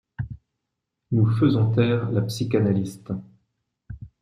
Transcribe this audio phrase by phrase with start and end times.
[1.11, 3.11] Nous faisons taire la psychanaliste.